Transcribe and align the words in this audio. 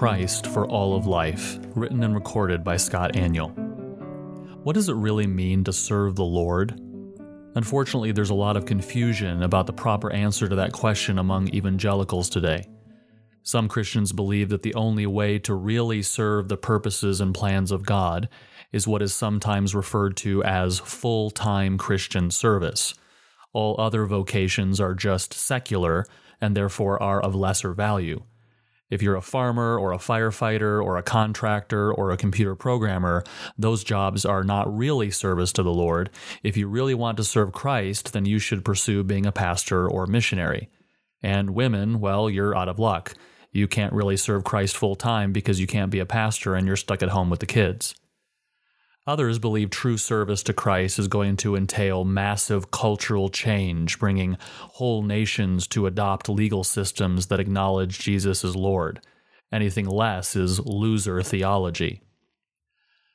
Christ 0.00 0.46
for 0.46 0.66
all 0.66 0.96
of 0.96 1.06
life, 1.06 1.58
written 1.76 2.02
and 2.02 2.14
recorded 2.14 2.64
by 2.64 2.78
Scott 2.78 3.12
Aniol. 3.16 3.54
What 4.62 4.72
does 4.72 4.88
it 4.88 4.94
really 4.94 5.26
mean 5.26 5.62
to 5.64 5.74
serve 5.74 6.16
the 6.16 6.24
Lord? 6.24 6.70
Unfortunately, 7.54 8.10
there's 8.10 8.30
a 8.30 8.34
lot 8.34 8.56
of 8.56 8.64
confusion 8.64 9.42
about 9.42 9.66
the 9.66 9.74
proper 9.74 10.10
answer 10.10 10.48
to 10.48 10.56
that 10.56 10.72
question 10.72 11.18
among 11.18 11.48
evangelicals 11.48 12.30
today. 12.30 12.66
Some 13.42 13.68
Christians 13.68 14.14
believe 14.14 14.48
that 14.48 14.62
the 14.62 14.72
only 14.72 15.04
way 15.04 15.38
to 15.40 15.52
really 15.52 16.00
serve 16.00 16.48
the 16.48 16.56
purposes 16.56 17.20
and 17.20 17.34
plans 17.34 17.70
of 17.70 17.84
God 17.84 18.30
is 18.72 18.88
what 18.88 19.02
is 19.02 19.12
sometimes 19.12 19.74
referred 19.74 20.16
to 20.16 20.42
as 20.44 20.78
full 20.78 21.30
time 21.30 21.76
Christian 21.76 22.30
service. 22.30 22.94
All 23.52 23.78
other 23.78 24.06
vocations 24.06 24.80
are 24.80 24.94
just 24.94 25.34
secular 25.34 26.06
and 26.40 26.56
therefore 26.56 27.02
are 27.02 27.20
of 27.20 27.34
lesser 27.34 27.74
value. 27.74 28.22
If 28.90 29.02
you're 29.02 29.16
a 29.16 29.22
farmer 29.22 29.78
or 29.78 29.92
a 29.92 29.98
firefighter 29.98 30.82
or 30.82 30.96
a 30.96 31.02
contractor 31.02 31.92
or 31.92 32.10
a 32.10 32.16
computer 32.16 32.54
programmer, 32.54 33.24
those 33.56 33.84
jobs 33.84 34.24
are 34.24 34.44
not 34.44 34.76
really 34.76 35.10
service 35.10 35.52
to 35.54 35.62
the 35.62 35.72
Lord. 35.72 36.10
If 36.42 36.56
you 36.56 36.68
really 36.68 36.94
want 36.94 37.16
to 37.18 37.24
serve 37.24 37.52
Christ, 37.52 38.12
then 38.12 38.24
you 38.26 38.38
should 38.38 38.64
pursue 38.64 39.04
being 39.04 39.26
a 39.26 39.32
pastor 39.32 39.88
or 39.88 40.06
missionary. 40.06 40.68
And 41.22 41.50
women, 41.50 42.00
well, 42.00 42.28
you're 42.28 42.56
out 42.56 42.68
of 42.68 42.78
luck. 42.78 43.14
You 43.52 43.68
can't 43.68 43.92
really 43.92 44.16
serve 44.16 44.44
Christ 44.44 44.76
full 44.76 44.96
time 44.96 45.32
because 45.32 45.60
you 45.60 45.66
can't 45.66 45.90
be 45.90 45.98
a 45.98 46.06
pastor 46.06 46.54
and 46.54 46.66
you're 46.66 46.76
stuck 46.76 47.02
at 47.02 47.10
home 47.10 47.30
with 47.30 47.40
the 47.40 47.46
kids. 47.46 47.94
Others 49.06 49.38
believe 49.38 49.70
true 49.70 49.96
service 49.96 50.42
to 50.42 50.52
Christ 50.52 50.98
is 50.98 51.08
going 51.08 51.36
to 51.38 51.56
entail 51.56 52.04
massive 52.04 52.70
cultural 52.70 53.30
change, 53.30 53.98
bringing 53.98 54.36
whole 54.40 55.02
nations 55.02 55.66
to 55.68 55.86
adopt 55.86 56.28
legal 56.28 56.64
systems 56.64 57.28
that 57.28 57.40
acknowledge 57.40 57.98
Jesus 57.98 58.44
as 58.44 58.54
Lord. 58.54 59.00
Anything 59.50 59.86
less 59.86 60.36
is 60.36 60.60
loser 60.60 61.22
theology. 61.22 62.02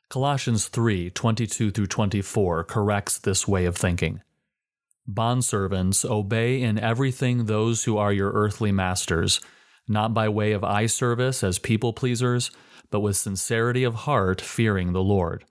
Colossians 0.10 0.68
3 0.68 1.12
22 1.12 1.72
through 1.72 1.88
24 1.88 2.64
corrects 2.64 3.20
this 3.20 3.48
way 3.48 3.66
of 3.66 3.78
thinking. 3.78 4.22
Bondservants, 5.08 6.04
obey 6.04 6.62
in 6.62 6.80
everything 6.80 7.46
those 7.46 7.84
who 7.84 7.98
are 7.98 8.12
your 8.12 8.32
earthly 8.32 8.72
masters, 8.72 9.40
not 9.88 10.16
by 10.16 10.28
way 10.30 10.52
of 10.52 10.64
eye 10.64 10.88
service 10.88 11.44
as 11.44 11.60
people 11.60 11.94
pleasers, 11.94 12.50
but 12.90 13.02
with 13.02 13.16
sincerity 13.16 13.84
of 13.84 13.94
heart, 13.94 14.42
fearing 14.42 14.94
the 14.94 15.04
Lord. 15.04 15.46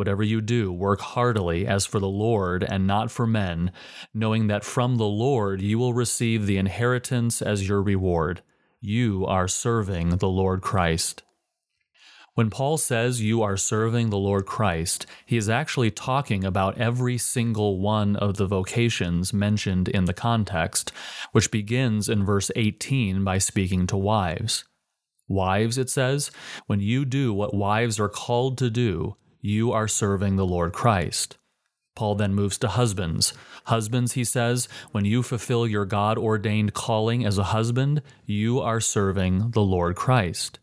Whatever 0.00 0.22
you 0.22 0.40
do, 0.40 0.72
work 0.72 1.00
heartily 1.00 1.66
as 1.66 1.84
for 1.84 2.00
the 2.00 2.08
Lord 2.08 2.64
and 2.64 2.86
not 2.86 3.10
for 3.10 3.26
men, 3.26 3.70
knowing 4.14 4.46
that 4.46 4.64
from 4.64 4.96
the 4.96 5.04
Lord 5.04 5.60
you 5.60 5.78
will 5.78 5.92
receive 5.92 6.46
the 6.46 6.56
inheritance 6.56 7.42
as 7.42 7.68
your 7.68 7.82
reward. 7.82 8.40
You 8.80 9.26
are 9.26 9.46
serving 9.46 10.16
the 10.16 10.26
Lord 10.26 10.62
Christ. 10.62 11.22
When 12.34 12.48
Paul 12.48 12.78
says 12.78 13.20
you 13.20 13.42
are 13.42 13.58
serving 13.58 14.08
the 14.08 14.16
Lord 14.16 14.46
Christ, 14.46 15.04
he 15.26 15.36
is 15.36 15.50
actually 15.50 15.90
talking 15.90 16.44
about 16.44 16.78
every 16.78 17.18
single 17.18 17.78
one 17.78 18.16
of 18.16 18.38
the 18.38 18.46
vocations 18.46 19.34
mentioned 19.34 19.86
in 19.86 20.06
the 20.06 20.14
context, 20.14 20.92
which 21.32 21.50
begins 21.50 22.08
in 22.08 22.24
verse 22.24 22.50
18 22.56 23.22
by 23.22 23.36
speaking 23.36 23.86
to 23.88 23.98
wives. 23.98 24.64
Wives, 25.28 25.76
it 25.76 25.90
says, 25.90 26.30
when 26.66 26.80
you 26.80 27.04
do 27.04 27.34
what 27.34 27.52
wives 27.52 28.00
are 28.00 28.08
called 28.08 28.56
to 28.56 28.70
do, 28.70 29.16
you 29.40 29.72
are 29.72 29.88
serving 29.88 30.36
the 30.36 30.46
Lord 30.46 30.72
Christ. 30.72 31.36
Paul 31.96 32.14
then 32.14 32.34
moves 32.34 32.56
to 32.58 32.68
husbands. 32.68 33.34
Husbands, 33.64 34.12
he 34.12 34.24
says, 34.24 34.68
when 34.92 35.04
you 35.04 35.22
fulfill 35.22 35.66
your 35.66 35.84
God 35.84 36.16
ordained 36.16 36.72
calling 36.72 37.26
as 37.26 37.36
a 37.36 37.44
husband, 37.44 38.02
you 38.24 38.60
are 38.60 38.80
serving 38.80 39.50
the 39.50 39.62
Lord 39.62 39.96
Christ. 39.96 40.58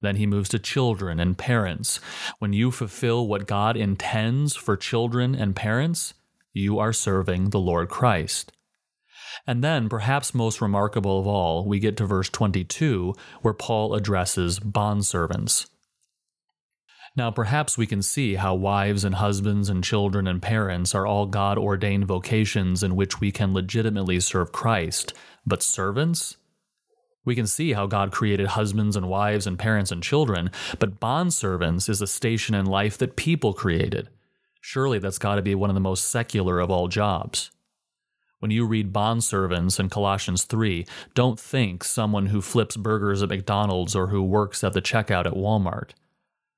Then 0.00 0.16
he 0.16 0.26
moves 0.26 0.48
to 0.50 0.58
children 0.58 1.20
and 1.20 1.38
parents. 1.38 1.98
When 2.38 2.52
you 2.52 2.70
fulfill 2.70 3.26
what 3.26 3.46
God 3.46 3.76
intends 3.76 4.54
for 4.56 4.76
children 4.76 5.34
and 5.34 5.56
parents, 5.56 6.14
you 6.52 6.78
are 6.78 6.92
serving 6.92 7.50
the 7.50 7.60
Lord 7.60 7.88
Christ. 7.88 8.52
And 9.46 9.62
then, 9.64 9.88
perhaps 9.88 10.34
most 10.34 10.60
remarkable 10.60 11.18
of 11.18 11.26
all, 11.26 11.64
we 11.64 11.78
get 11.78 11.96
to 11.96 12.06
verse 12.06 12.28
22, 12.28 13.14
where 13.42 13.54
Paul 13.54 13.94
addresses 13.94 14.60
bondservants. 14.60 15.66
Now, 17.16 17.30
perhaps 17.30 17.78
we 17.78 17.86
can 17.86 18.02
see 18.02 18.34
how 18.34 18.56
wives 18.56 19.04
and 19.04 19.14
husbands 19.14 19.68
and 19.68 19.84
children 19.84 20.26
and 20.26 20.42
parents 20.42 20.96
are 20.96 21.06
all 21.06 21.26
God 21.26 21.56
ordained 21.58 22.06
vocations 22.06 22.82
in 22.82 22.96
which 22.96 23.20
we 23.20 23.30
can 23.30 23.54
legitimately 23.54 24.18
serve 24.18 24.50
Christ. 24.50 25.14
But 25.46 25.62
servants? 25.62 26.36
We 27.24 27.36
can 27.36 27.46
see 27.46 27.72
how 27.72 27.86
God 27.86 28.10
created 28.10 28.48
husbands 28.48 28.96
and 28.96 29.08
wives 29.08 29.46
and 29.46 29.58
parents 29.58 29.92
and 29.92 30.02
children, 30.02 30.50
but 30.80 30.98
bondservants 30.98 31.88
is 31.88 32.02
a 32.02 32.06
station 32.08 32.54
in 32.54 32.66
life 32.66 32.98
that 32.98 33.16
people 33.16 33.54
created. 33.54 34.08
Surely 34.60 34.98
that's 34.98 35.18
got 35.18 35.36
to 35.36 35.42
be 35.42 35.54
one 35.54 35.70
of 35.70 35.74
the 35.74 35.80
most 35.80 36.10
secular 36.10 36.58
of 36.58 36.70
all 36.70 36.88
jobs. 36.88 37.52
When 38.40 38.50
you 38.50 38.66
read 38.66 38.92
bondservants 38.92 39.78
in 39.78 39.88
Colossians 39.88 40.44
3, 40.44 40.84
don't 41.14 41.38
think 41.38 41.84
someone 41.84 42.26
who 42.26 42.42
flips 42.42 42.76
burgers 42.76 43.22
at 43.22 43.28
McDonald's 43.28 43.94
or 43.94 44.08
who 44.08 44.22
works 44.22 44.64
at 44.64 44.72
the 44.72 44.82
checkout 44.82 45.26
at 45.26 45.32
Walmart. 45.32 45.90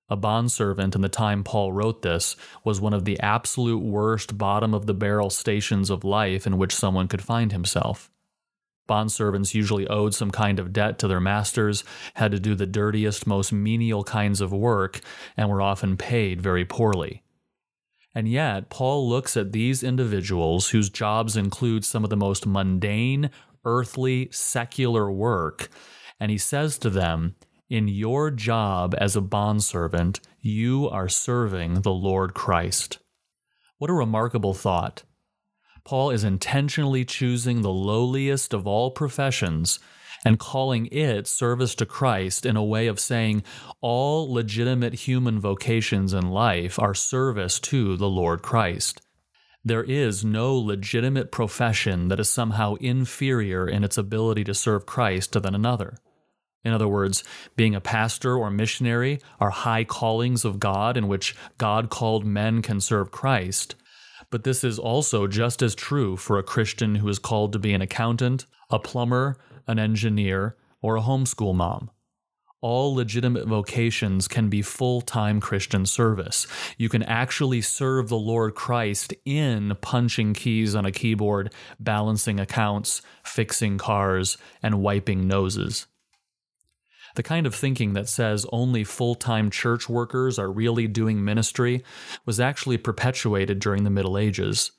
A 0.09 0.17
bondservant 0.17 0.95
in 0.95 1.01
the 1.01 1.09
time 1.09 1.43
Paul 1.43 1.73
wrote 1.73 2.03
this 2.03 2.37
was 2.65 2.81
one 2.81 2.95
of 2.95 3.05
the 3.05 3.19
absolute 3.21 3.83
worst 3.83 4.39
bottom 4.39 4.73
of 4.73 4.87
the 4.87 4.95
barrel 4.95 5.31
stations 5.31 5.91
of 5.91 6.05
life 6.05 6.47
in 6.47 6.59
which 6.59 6.75
someone 6.75 7.09
could 7.09 7.23
find 7.23 7.51
himself. 7.51 8.11
Bondservants 8.89 9.53
usually 9.53 9.89
owed 9.89 10.15
some 10.15 10.31
kind 10.31 10.61
of 10.61 10.73
debt 10.73 10.99
to 11.01 11.09
their 11.09 11.21
masters, 11.21 11.83
had 12.15 12.31
to 12.31 12.39
do 12.39 12.55
the 12.55 12.67
dirtiest, 12.67 13.27
most 13.27 13.53
menial 13.53 14.05
kinds 14.05 14.41
of 14.41 14.53
work, 14.53 15.01
and 15.37 15.49
were 15.49 15.61
often 15.61 15.97
paid 15.97 16.41
very 16.41 16.65
poorly. 16.65 17.25
And 18.15 18.29
yet, 18.29 18.71
Paul 18.71 19.09
looks 19.09 19.37
at 19.37 19.53
these 19.53 19.83
individuals 19.83 20.71
whose 20.71 20.89
jobs 20.89 21.37
include 21.37 21.85
some 21.85 22.05
of 22.05 22.11
the 22.11 22.17
most 22.17 22.47
mundane, 22.47 23.31
earthly, 23.65 24.29
secular 24.31 25.11
work, 25.11 25.69
and 26.21 26.31
he 26.31 26.39
says 26.39 26.79
to 26.79 26.89
them, 26.89 27.35
in 27.69 27.89
your 27.89 28.31
job 28.31 28.95
as 28.99 29.17
a 29.17 29.21
bondservant, 29.21 30.21
you 30.41 30.89
are 30.89 31.09
serving 31.09 31.83
the 31.83 31.93
Lord 31.93 32.35
Christ. 32.35 32.99
What 33.79 33.91
a 33.91 33.95
remarkable 33.95 34.55
thought. 34.55 35.03
Paul 35.85 36.11
is 36.11 36.25
intentionally 36.25 37.05
choosing 37.05 37.63
the 37.63 37.73
lowliest 37.73 38.53
of 38.53 38.67
all 38.67 38.91
professions 38.91 39.79
and 40.25 40.39
calling 40.39 40.87
it 40.87 41.27
service 41.27 41.75
to 41.77 41.87
Christ 41.87 42.47
in 42.47 42.57
a 42.57 42.65
way 42.65 42.87
of 42.89 42.99
saying 42.99 43.45
all 43.81 44.33
legitimate 44.33 44.95
human 44.95 45.39
vocations 45.39 46.13
in 46.13 46.31
life 46.31 46.79
are 46.79 46.95
service 46.95 47.61
to 47.61 47.97
the 47.97 48.09
Lord 48.09 48.43
Christ. 48.43 49.01
There 49.65 49.85
is 49.85 50.25
no 50.25 50.57
legitimate 50.57 51.31
profession 51.31 52.09
that 52.09 52.21
is 52.21 52.29
somehow 52.29 52.75
inferior 52.75 53.69
in 53.69 53.85
its 53.85 53.99
ability 53.99 54.45
to 54.45 54.55
serve 54.55 54.87
Christ 54.87 55.41
than 55.41 55.55
another. 55.55 55.99
In 56.67 56.73
other 56.73 56.89
words, 56.89 57.23
being 57.55 57.77
a 57.77 57.81
pastor 57.81 58.37
or 58.37 58.51
missionary 58.51 59.21
are 59.39 59.51
high 59.51 59.85
callings 59.85 60.45
of 60.45 60.59
God 60.59 60.97
in 60.97 61.07
which 61.07 61.37
God 61.59 61.91
called 61.91 62.27
men 62.27 62.61
can 62.61 62.81
serve 62.81 63.13
Christ. 63.13 63.77
But 64.31 64.43
this 64.43 64.65
is 64.65 64.77
also 64.77 65.29
just 65.29 65.63
as 65.63 65.77
true 65.77 66.17
for 66.17 66.41
a 66.41 66.43
Christian 66.43 66.97
who 66.97 67.09
is 67.09 67.21
called 67.21 67.53
to 67.53 67.61
be 67.61 67.73
an 67.73 67.83
accountant, 67.83 68.47
a 68.69 68.81
plumber, 68.81 69.37
an 69.69 69.79
engineer, 69.79 70.57
or 70.83 70.97
a 70.97 71.03
homeschool 71.03 71.55
mom. 71.55 71.89
All 72.61 72.97
legitimate 72.97 73.47
vocations 73.47 74.27
can 74.27 74.49
be 74.49 74.61
full 74.61 75.03
time 75.03 75.41
Christian 75.41 75.87
service. 75.87 76.49
You 76.77 76.89
can 76.89 77.05
actually 77.05 77.61
serve 77.61 78.09
the 78.09 78.19
Lord 78.19 78.57
Christ 78.57 79.15
in 79.25 79.77
punching 79.81 80.35
keys 80.35 80.75
on 80.75 80.85
a 80.85 80.91
keyboard, 80.91 81.55
balancing 81.79 82.41
accounts, 82.41 83.03
fixing 83.23 83.79
cars, 83.79 84.37
and 84.65 84.83
wiping 84.83 85.29
noses. 85.29 85.87
The 87.17 87.23
kind 87.23 87.47
of 87.47 87.55
thinking 87.55 87.95
that 87.95 88.11
says 88.11 88.45
only 88.53 88.85
full 88.85 89.15
time 89.15 89.51
church 89.51 89.89
workers 89.89 90.39
are 90.39 90.53
really 90.53 90.87
doing 90.87 91.25
ministry 91.25 91.83
was 92.27 92.39
actually 92.39 92.77
perpetuated 92.77 93.59
during 93.59 93.85
the 93.85 93.91
Middle 93.91 94.19
Ages. 94.19 94.73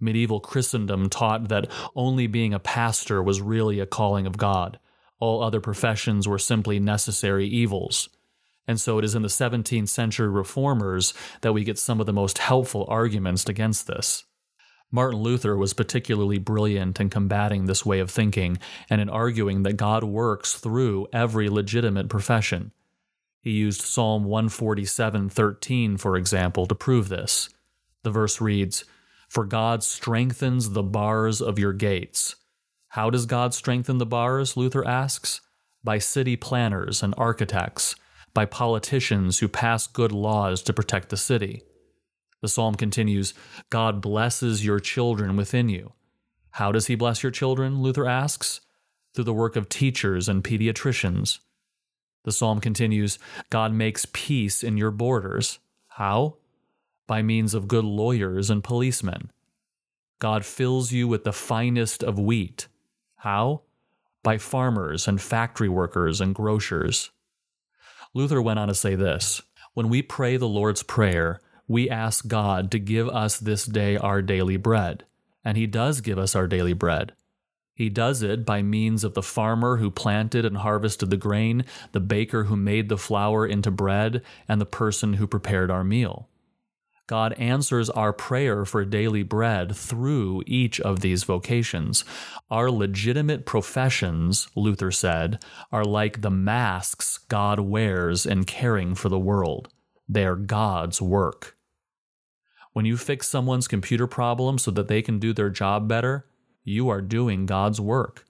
Medieval 0.00 0.40
Christendom 0.40 1.10
taught 1.10 1.48
that 1.48 1.70
only 1.94 2.26
being 2.26 2.54
a 2.54 2.58
pastor 2.58 3.22
was 3.22 3.42
really 3.42 3.80
a 3.80 3.86
calling 3.86 4.26
of 4.26 4.38
God. 4.38 4.78
All 5.20 5.42
other 5.42 5.60
professions 5.60 6.26
were 6.26 6.38
simply 6.38 6.80
necessary 6.80 7.46
evils. 7.46 8.08
And 8.66 8.80
so 8.80 8.98
it 8.98 9.04
is 9.04 9.14
in 9.14 9.20
the 9.20 9.28
17th 9.28 9.90
century 9.90 10.28
reformers 10.28 11.12
that 11.42 11.52
we 11.52 11.64
get 11.64 11.78
some 11.78 12.00
of 12.00 12.06
the 12.06 12.14
most 12.14 12.38
helpful 12.38 12.86
arguments 12.88 13.46
against 13.46 13.86
this. 13.86 14.24
Martin 14.94 15.18
Luther 15.18 15.56
was 15.56 15.74
particularly 15.74 16.38
brilliant 16.38 17.00
in 17.00 17.10
combating 17.10 17.66
this 17.66 17.84
way 17.84 17.98
of 17.98 18.12
thinking 18.12 18.60
and 18.88 19.00
in 19.00 19.10
arguing 19.10 19.64
that 19.64 19.76
God 19.76 20.04
works 20.04 20.54
through 20.54 21.08
every 21.12 21.48
legitimate 21.48 22.08
profession. 22.08 22.70
He 23.40 23.50
used 23.50 23.82
Psalm 23.82 24.22
147:13 24.24 25.98
for 25.98 26.16
example 26.16 26.66
to 26.66 26.76
prove 26.76 27.08
this. 27.08 27.48
The 28.04 28.12
verse 28.12 28.40
reads, 28.40 28.84
"For 29.28 29.44
God 29.44 29.82
strengthens 29.82 30.70
the 30.70 30.84
bars 30.84 31.42
of 31.42 31.58
your 31.58 31.72
gates." 31.72 32.36
How 32.90 33.10
does 33.10 33.26
God 33.26 33.52
strengthen 33.52 33.98
the 33.98 34.06
bars? 34.06 34.56
Luther 34.56 34.86
asks. 34.86 35.40
by 35.82 35.98
city 35.98 36.36
planners 36.36 37.02
and 37.02 37.14
architects, 37.18 37.96
by 38.32 38.46
politicians 38.46 39.40
who 39.40 39.48
pass 39.48 39.88
good 39.88 40.12
laws 40.12 40.62
to 40.62 40.72
protect 40.72 41.08
the 41.08 41.16
city. 41.16 41.64
The 42.44 42.48
psalm 42.48 42.74
continues 42.74 43.32
God 43.70 44.02
blesses 44.02 44.66
your 44.66 44.78
children 44.78 45.34
within 45.34 45.70
you. 45.70 45.94
How 46.50 46.72
does 46.72 46.88
he 46.88 46.94
bless 46.94 47.22
your 47.22 47.32
children? 47.32 47.80
Luther 47.80 48.06
asks. 48.06 48.60
Through 49.14 49.24
the 49.24 49.32
work 49.32 49.56
of 49.56 49.70
teachers 49.70 50.28
and 50.28 50.44
pediatricians. 50.44 51.38
The 52.24 52.32
psalm 52.32 52.60
continues 52.60 53.18
God 53.48 53.72
makes 53.72 54.06
peace 54.12 54.62
in 54.62 54.76
your 54.76 54.90
borders. 54.90 55.58
How? 55.88 56.36
By 57.06 57.22
means 57.22 57.54
of 57.54 57.66
good 57.66 57.86
lawyers 57.86 58.50
and 58.50 58.62
policemen. 58.62 59.30
God 60.18 60.44
fills 60.44 60.92
you 60.92 61.08
with 61.08 61.24
the 61.24 61.32
finest 61.32 62.02
of 62.04 62.18
wheat. 62.18 62.68
How? 63.16 63.62
By 64.22 64.36
farmers 64.36 65.08
and 65.08 65.18
factory 65.18 65.70
workers 65.70 66.20
and 66.20 66.34
grocers. 66.34 67.10
Luther 68.12 68.42
went 68.42 68.58
on 68.58 68.68
to 68.68 68.74
say 68.74 68.96
this 68.96 69.40
When 69.72 69.88
we 69.88 70.02
pray 70.02 70.36
the 70.36 70.46
Lord's 70.46 70.82
Prayer, 70.82 71.40
we 71.66 71.88
ask 71.88 72.26
God 72.26 72.70
to 72.70 72.78
give 72.78 73.08
us 73.08 73.38
this 73.38 73.64
day 73.64 73.96
our 73.96 74.22
daily 74.22 74.56
bread, 74.56 75.04
and 75.44 75.56
He 75.56 75.66
does 75.66 76.00
give 76.00 76.18
us 76.18 76.34
our 76.34 76.46
daily 76.46 76.72
bread. 76.72 77.12
He 77.74 77.88
does 77.88 78.22
it 78.22 78.44
by 78.44 78.62
means 78.62 79.02
of 79.02 79.14
the 79.14 79.22
farmer 79.22 79.78
who 79.78 79.90
planted 79.90 80.44
and 80.44 80.58
harvested 80.58 81.10
the 81.10 81.16
grain, 81.16 81.64
the 81.92 82.00
baker 82.00 82.44
who 82.44 82.56
made 82.56 82.88
the 82.88 82.98
flour 82.98 83.44
into 83.46 83.70
bread, 83.70 84.22
and 84.48 84.60
the 84.60 84.66
person 84.66 85.14
who 85.14 85.26
prepared 85.26 85.70
our 85.70 85.82
meal. 85.82 86.28
God 87.06 87.34
answers 87.34 87.90
our 87.90 88.14
prayer 88.14 88.64
for 88.64 88.84
daily 88.84 89.22
bread 89.22 89.76
through 89.76 90.42
each 90.46 90.80
of 90.80 91.00
these 91.00 91.24
vocations. 91.24 92.04
Our 92.50 92.70
legitimate 92.70 93.44
professions, 93.44 94.48
Luther 94.54 94.90
said, 94.90 95.42
are 95.70 95.84
like 95.84 96.22
the 96.22 96.30
masks 96.30 97.18
God 97.18 97.60
wears 97.60 98.24
in 98.24 98.44
caring 98.44 98.94
for 98.94 99.10
the 99.10 99.18
world. 99.18 99.68
They 100.08 100.24
are 100.24 100.36
God's 100.36 101.00
work. 101.00 101.56
When 102.72 102.84
you 102.84 102.96
fix 102.96 103.28
someone's 103.28 103.68
computer 103.68 104.06
problem 104.06 104.58
so 104.58 104.70
that 104.72 104.88
they 104.88 105.00
can 105.00 105.18
do 105.18 105.32
their 105.32 105.50
job 105.50 105.88
better, 105.88 106.26
you 106.64 106.88
are 106.88 107.00
doing 107.00 107.46
God's 107.46 107.80
work. 107.80 108.24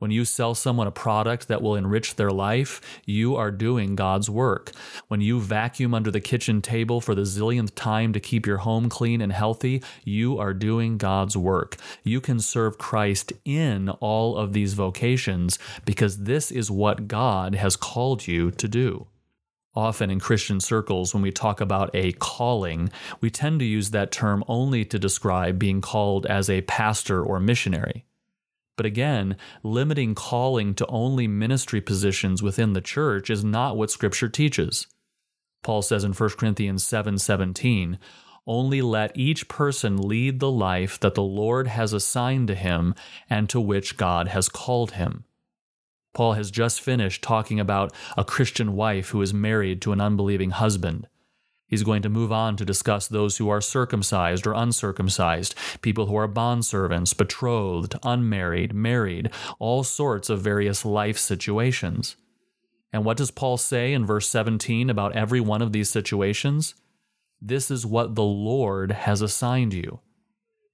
When 0.00 0.10
you 0.10 0.24
sell 0.24 0.54
someone 0.54 0.86
a 0.86 0.90
product 0.90 1.48
that 1.48 1.60
will 1.60 1.76
enrich 1.76 2.16
their 2.16 2.30
life, 2.30 2.80
you 3.04 3.36
are 3.36 3.50
doing 3.50 3.96
God's 3.96 4.30
work. 4.30 4.72
When 5.08 5.20
you 5.20 5.40
vacuum 5.40 5.92
under 5.92 6.10
the 6.10 6.22
kitchen 6.22 6.62
table 6.62 7.02
for 7.02 7.14
the 7.14 7.22
zillionth 7.22 7.74
time 7.74 8.14
to 8.14 8.20
keep 8.20 8.46
your 8.46 8.58
home 8.58 8.88
clean 8.88 9.20
and 9.20 9.30
healthy, 9.30 9.82
you 10.02 10.38
are 10.38 10.54
doing 10.54 10.96
God's 10.96 11.36
work. 11.36 11.76
You 12.02 12.22
can 12.22 12.40
serve 12.40 12.78
Christ 12.78 13.34
in 13.44 13.90
all 13.90 14.38
of 14.38 14.54
these 14.54 14.72
vocations 14.72 15.58
because 15.84 16.24
this 16.24 16.50
is 16.50 16.70
what 16.70 17.06
God 17.06 17.54
has 17.56 17.76
called 17.76 18.26
you 18.26 18.50
to 18.52 18.68
do. 18.68 19.06
Often 19.74 20.10
in 20.10 20.18
Christian 20.18 20.58
circles, 20.58 21.14
when 21.14 21.22
we 21.22 21.30
talk 21.30 21.60
about 21.60 21.90
a 21.94 22.12
calling, 22.12 22.90
we 23.20 23.30
tend 23.30 23.60
to 23.60 23.64
use 23.64 23.90
that 23.90 24.10
term 24.10 24.42
only 24.48 24.84
to 24.84 24.98
describe 24.98 25.58
being 25.58 25.80
called 25.80 26.26
as 26.26 26.50
a 26.50 26.62
pastor 26.62 27.22
or 27.22 27.38
missionary. 27.38 28.04
But 28.76 28.86
again, 28.86 29.36
limiting 29.62 30.14
calling 30.14 30.74
to 30.74 30.86
only 30.86 31.28
ministry 31.28 31.80
positions 31.80 32.42
within 32.42 32.72
the 32.72 32.80
church 32.80 33.30
is 33.30 33.44
not 33.44 33.76
what 33.76 33.90
Scripture 33.90 34.28
teaches. 34.28 34.88
Paul 35.62 35.82
says 35.82 36.02
in 36.02 36.14
1 36.14 36.30
Corinthians 36.30 36.84
7 36.84 37.18
17, 37.18 37.98
only 38.46 38.82
let 38.82 39.16
each 39.16 39.46
person 39.48 39.96
lead 39.96 40.40
the 40.40 40.50
life 40.50 40.98
that 41.00 41.14
the 41.14 41.22
Lord 41.22 41.68
has 41.68 41.92
assigned 41.92 42.48
to 42.48 42.54
him 42.54 42.94
and 43.28 43.48
to 43.50 43.60
which 43.60 43.96
God 43.96 44.28
has 44.28 44.48
called 44.48 44.92
him. 44.92 45.24
Paul 46.12 46.34
has 46.34 46.50
just 46.50 46.80
finished 46.80 47.22
talking 47.22 47.60
about 47.60 47.92
a 48.16 48.24
Christian 48.24 48.74
wife 48.74 49.10
who 49.10 49.22
is 49.22 49.32
married 49.32 49.80
to 49.82 49.92
an 49.92 50.00
unbelieving 50.00 50.50
husband. 50.50 51.06
He's 51.66 51.84
going 51.84 52.02
to 52.02 52.08
move 52.08 52.32
on 52.32 52.56
to 52.56 52.64
discuss 52.64 53.06
those 53.06 53.36
who 53.36 53.48
are 53.48 53.60
circumcised 53.60 54.44
or 54.44 54.52
uncircumcised, 54.52 55.54
people 55.82 56.06
who 56.06 56.16
are 56.16 56.26
bondservants, 56.26 57.16
betrothed, 57.16 57.94
unmarried, 58.02 58.74
married, 58.74 59.30
all 59.60 59.84
sorts 59.84 60.28
of 60.28 60.40
various 60.40 60.84
life 60.84 61.16
situations. 61.16 62.16
And 62.92 63.04
what 63.04 63.16
does 63.16 63.30
Paul 63.30 63.56
say 63.56 63.92
in 63.92 64.04
verse 64.04 64.28
17 64.28 64.90
about 64.90 65.14
every 65.14 65.40
one 65.40 65.62
of 65.62 65.70
these 65.70 65.88
situations? 65.88 66.74
This 67.40 67.70
is 67.70 67.86
what 67.86 68.16
the 68.16 68.24
Lord 68.24 68.90
has 68.90 69.22
assigned 69.22 69.72
you. 69.72 70.00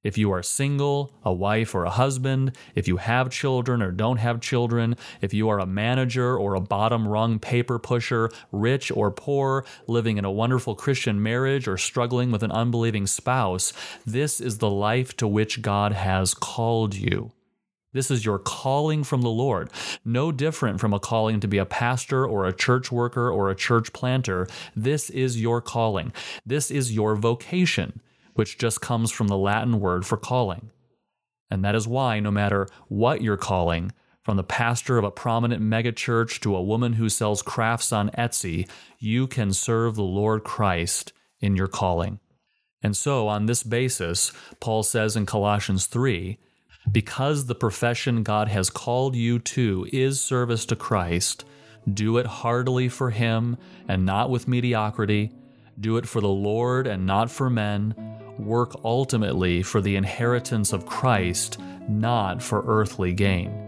If 0.07 0.17
you 0.17 0.31
are 0.31 0.41
single, 0.41 1.13
a 1.25 1.33
wife 1.33 1.75
or 1.75 1.85
a 1.85 1.91
husband, 1.91 2.57
if 2.77 2.87
you 2.87 2.99
have 2.99 3.29
children 3.29 3.83
or 3.83 3.91
don't 3.91 4.19
have 4.19 4.41
children, 4.41 4.95
if 5.21 5.35
you 5.35 5.49
are 5.49 5.59
a 5.59 5.67
manager 5.67 6.37
or 6.37 6.55
a 6.55 6.61
bottom 6.61 7.09
rung 7.09 7.41
paper 7.41 7.81
pusher, 7.81 8.31
rich 8.53 8.93
or 8.93 9.11
poor, 9.11 9.65
living 9.89 10.17
in 10.17 10.25
a 10.25 10.31
wonderful 10.31 10.77
Christian 10.77 11.21
marriage 11.21 11.67
or 11.67 11.77
struggling 11.77 12.31
with 12.31 12.45
an 12.45 12.53
unbelieving 12.53 13.09
spouse, 13.09 13.73
this 14.07 14.41
is 14.41 14.59
the 14.59 14.71
life 14.71 15.17
to 15.17 15.27
which 15.27 15.61
God 15.61 15.91
has 15.91 16.35
called 16.35 16.95
you. 16.95 17.33
This 17.93 18.09
is 18.09 18.25
your 18.25 18.39
calling 18.39 19.03
from 19.03 19.23
the 19.23 19.29
Lord. 19.29 19.71
No 20.05 20.31
different 20.31 20.79
from 20.79 20.95
a 20.95 21.01
calling 21.01 21.41
to 21.41 21.49
be 21.49 21.59
a 21.59 21.67
pastor 21.67 22.25
or 22.25 22.47
a 22.47 22.53
church 22.53 22.93
worker 22.93 23.29
or 23.29 23.51
a 23.51 23.57
church 23.57 23.93
planter. 23.93 24.47
This 24.77 25.11
is 25.11 25.41
your 25.43 25.61
calling. 25.61 26.13
This 26.45 26.71
is 26.71 26.93
your 26.93 27.17
vocation 27.17 28.01
which 28.37 28.57
just 28.57 28.81
comes 28.81 29.11
from 29.11 29.29
the 29.29 29.37
Latin 29.37 29.81
word 29.81 30.07
for 30.07 30.17
calling. 30.17 30.71
And 31.51 31.65
that 31.65 31.75
is 31.75 31.89
why, 31.89 32.21
no 32.21 32.31
matter 32.31 32.69
what 32.89 33.23
you're 33.23 33.37
calling, 33.37 33.93
from 34.23 34.37
the 34.37 34.45
pastor 34.45 34.99
of 34.99 35.05
a 35.05 35.11
prominent 35.11 35.63
megachurch 35.63 36.41
to 36.41 36.57
a 36.57 36.63
woman 36.63 36.95
who 36.95 37.09
sells 37.09 37.43
crafts 37.43 37.93
on 37.93 38.11
Etsy, 38.11 38.69
you 38.99 39.27
can 39.29 39.53
serve 39.53 39.95
the 39.95 40.03
Lord 40.03 40.43
Christ 40.43 41.13
in 41.41 41.55
your 41.55 41.69
calling. 41.69 42.19
And 42.83 42.97
so, 42.97 43.29
on 43.29 43.47
this 43.47 43.63
basis, 43.63 44.33
Paul 44.61 44.83
says 44.83 45.15
in 45.15 45.27
Colossians 45.27 45.87
3 45.87 46.39
because 46.91 47.47
the 47.47 47.55
profession 47.55 48.23
God 48.23 48.49
has 48.49 48.71
called 48.71 49.17
you 49.17 49.39
to 49.39 49.89
is 49.93 50.21
service 50.21 50.67
to 50.67 50.77
Christ, 50.77 51.45
do 51.93 52.19
it 52.19 52.27
heartily 52.27 52.89
for 52.89 53.11
Him 53.11 53.57
and 53.89 54.05
not 54.05 54.31
with 54.31 54.49
mediocrity. 54.49 55.33
Do 55.79 55.99
it 55.99 56.09
for 56.09 56.21
the 56.21 56.29
Lord 56.29 56.87
and 56.87 57.07
not 57.07 57.31
for 57.31 57.51
men 57.51 58.16
work 58.39 58.73
ultimately 58.85 59.63
for 59.63 59.81
the 59.81 59.97
inheritance 59.97 60.73
of 60.73 60.87
Christ, 60.87 61.59
not 61.89 62.43
for 62.43 62.65
earthly 62.67 63.13
gain. 63.13 63.67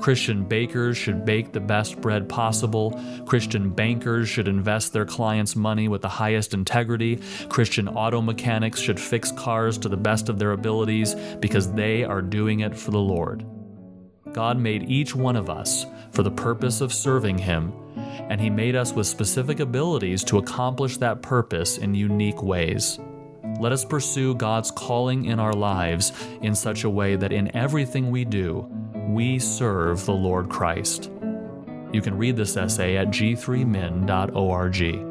Christian 0.00 0.44
bakers 0.44 0.96
should 0.96 1.26
bake 1.26 1.52
the 1.52 1.60
best 1.60 2.00
bread 2.00 2.28
possible. 2.28 2.98
Christian 3.26 3.68
bankers 3.68 4.28
should 4.28 4.48
invest 4.48 4.92
their 4.92 5.04
clients' 5.04 5.54
money 5.54 5.88
with 5.88 6.00
the 6.00 6.08
highest 6.08 6.54
integrity. 6.54 7.20
Christian 7.48 7.86
auto 7.86 8.22
mechanics 8.22 8.80
should 8.80 8.98
fix 8.98 9.30
cars 9.32 9.76
to 9.78 9.88
the 9.88 9.96
best 9.98 10.28
of 10.28 10.38
their 10.38 10.52
abilities 10.52 11.14
because 11.40 11.70
they 11.72 12.02
are 12.02 12.22
doing 12.22 12.60
it 12.60 12.76
for 12.76 12.90
the 12.92 12.98
Lord. 12.98 13.44
God 14.32 14.58
made 14.58 14.90
each 14.90 15.14
one 15.14 15.36
of 15.36 15.50
us 15.50 15.84
for 16.12 16.22
the 16.22 16.30
purpose 16.30 16.80
of 16.80 16.92
serving 16.92 17.36
Him, 17.36 17.72
and 18.30 18.40
He 18.40 18.48
made 18.48 18.76
us 18.76 18.92
with 18.92 19.06
specific 19.06 19.60
abilities 19.60 20.24
to 20.24 20.38
accomplish 20.38 20.96
that 20.98 21.20
purpose 21.20 21.78
in 21.78 21.94
unique 21.94 22.42
ways. 22.42 22.98
Let 23.60 23.72
us 23.72 23.84
pursue 23.84 24.34
God's 24.34 24.70
calling 24.70 25.26
in 25.26 25.38
our 25.38 25.52
lives 25.52 26.14
in 26.40 26.54
such 26.54 26.84
a 26.84 26.90
way 26.90 27.16
that 27.16 27.30
in 27.30 27.54
everything 27.54 28.10
we 28.10 28.24
do, 28.24 28.66
we 29.10 29.38
serve 29.38 30.06
the 30.06 30.14
Lord 30.14 30.48
Christ. 30.48 31.10
You 31.92 32.00
can 32.00 32.16
read 32.16 32.36
this 32.36 32.56
essay 32.56 32.96
at 32.96 33.08
g3min.org. 33.08 35.09